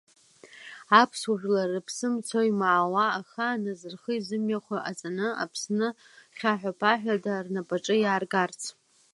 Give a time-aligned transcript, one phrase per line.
[1.01, 5.87] Аԥсуа жәлар рыԥсы мцо-имаауа, ахааназ рхы изымҩахо иҟаҵаны, Аԥсны
[6.37, 8.61] хьаҳәаԥаҳәада рнапаҿы иааргарц.